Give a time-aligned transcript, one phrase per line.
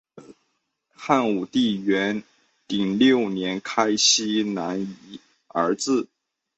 [0.95, 2.23] 汉武帝元
[2.67, 6.07] 鼎六年开西南夷而置。